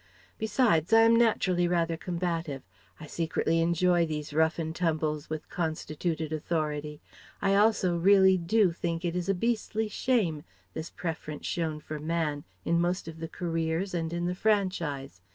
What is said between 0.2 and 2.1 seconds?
Besides, I am naturally rather